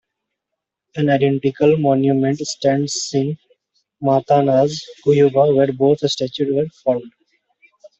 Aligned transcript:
An 0.95 1.11
identical 1.11 1.77
monument 1.77 2.39
stands 2.39 3.11
in 3.13 3.37
Matanzas, 4.01 4.81
Cuba, 5.03 5.53
where 5.53 5.71
both 5.73 5.99
statues 6.09 6.49
were 6.51 6.65
forged. 6.83 7.13